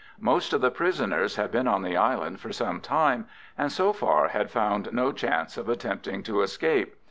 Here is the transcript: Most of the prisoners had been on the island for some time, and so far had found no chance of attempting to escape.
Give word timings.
Most 0.19 0.51
of 0.51 0.61
the 0.61 0.71
prisoners 0.71 1.35
had 1.35 1.51
been 1.51 1.67
on 1.67 1.83
the 1.83 1.95
island 1.95 2.39
for 2.39 2.51
some 2.51 2.79
time, 2.81 3.27
and 3.55 3.71
so 3.71 3.93
far 3.93 4.29
had 4.29 4.49
found 4.49 4.91
no 4.91 5.11
chance 5.11 5.57
of 5.57 5.69
attempting 5.69 6.23
to 6.23 6.41
escape. 6.41 6.95